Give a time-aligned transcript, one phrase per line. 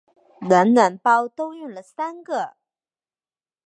[0.49, 2.57] 暖暖包都用了三个